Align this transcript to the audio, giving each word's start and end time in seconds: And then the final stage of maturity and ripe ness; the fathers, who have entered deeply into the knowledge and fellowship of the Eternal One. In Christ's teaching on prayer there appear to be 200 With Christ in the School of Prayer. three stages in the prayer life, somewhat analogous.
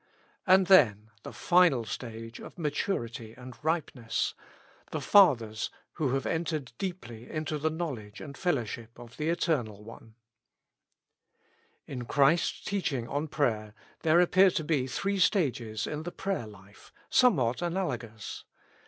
And 0.47 0.65
then 0.65 1.11
the 1.21 1.31
final 1.31 1.83
stage 1.85 2.39
of 2.39 2.57
maturity 2.57 3.33
and 3.37 3.55
ripe 3.63 3.91
ness; 3.93 4.33
the 4.89 4.99
fathers, 4.99 5.69
who 5.93 6.15
have 6.15 6.25
entered 6.25 6.71
deeply 6.79 7.29
into 7.29 7.59
the 7.59 7.69
knowledge 7.69 8.19
and 8.19 8.35
fellowship 8.35 8.97
of 8.97 9.17
the 9.17 9.29
Eternal 9.29 9.83
One. 9.83 10.15
In 11.85 12.05
Christ's 12.05 12.63
teaching 12.63 13.07
on 13.07 13.27
prayer 13.27 13.75
there 13.99 14.19
appear 14.19 14.49
to 14.49 14.63
be 14.63 14.87
200 14.87 14.87
With 14.87 14.95
Christ 14.95 15.05
in 15.05 15.13
the 15.13 15.21
School 15.21 15.43
of 15.43 15.53
Prayer. 15.53 15.53
three 15.53 15.53
stages 15.77 15.93
in 15.93 16.01
the 16.01 16.11
prayer 16.11 16.47
life, 16.47 16.91
somewhat 17.11 17.61
analogous. 17.61 18.43